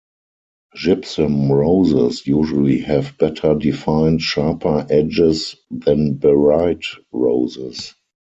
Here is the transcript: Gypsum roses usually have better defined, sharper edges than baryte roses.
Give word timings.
Gypsum 0.75 1.51
roses 1.51 2.25
usually 2.25 2.79
have 2.79 3.15
better 3.19 3.53
defined, 3.53 4.23
sharper 4.23 4.87
edges 4.89 5.55
than 5.69 6.15
baryte 6.15 6.87
roses. 7.11 7.93